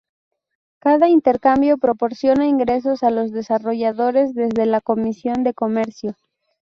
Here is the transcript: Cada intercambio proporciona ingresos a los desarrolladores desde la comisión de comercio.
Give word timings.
Cada 0.79 1.09
intercambio 1.09 1.77
proporciona 1.77 2.47
ingresos 2.47 3.03
a 3.03 3.11
los 3.11 3.31
desarrolladores 3.31 4.33
desde 4.33 4.65
la 4.65 4.81
comisión 4.81 5.43
de 5.43 5.53
comercio. 5.53 6.15